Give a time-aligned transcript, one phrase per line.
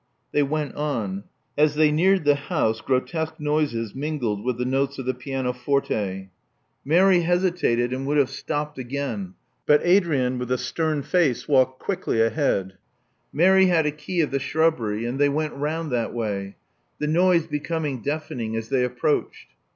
[0.31, 1.25] They went on.
[1.55, 5.93] As they neared the house, grotesque noises mingled with the notes of the pianoforte.
[5.93, 9.33] Mary Love Among the Artists 49 hesitated, and would have stopped again;
[9.67, 12.79] but Adrian, with a stern face, walked quickly ahead.
[13.31, 16.55] Mary had a key of the shrubbery; and they went round that way,
[16.97, 19.49] the noise becoming deafening as they approached.